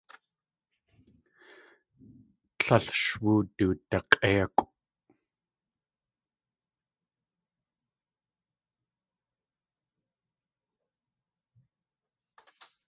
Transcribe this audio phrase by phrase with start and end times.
[2.59, 4.67] Tlél sh wudak̲ʼéikʼw.